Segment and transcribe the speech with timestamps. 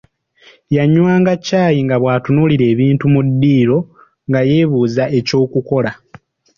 [0.75, 3.77] Yanywanga caayi nga bw'atunuulira ebintu mu ddiiro
[4.27, 5.91] nga yeebuza eky'okukola.